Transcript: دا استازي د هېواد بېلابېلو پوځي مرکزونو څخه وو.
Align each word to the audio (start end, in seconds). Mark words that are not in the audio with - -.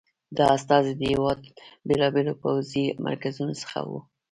دا 0.37 0.45
استازي 0.57 0.93
د 0.97 1.01
هېواد 1.11 1.39
بېلابېلو 1.87 2.33
پوځي 2.41 2.85
مرکزونو 3.05 3.53
څخه 3.61 3.79
وو. 3.87 3.99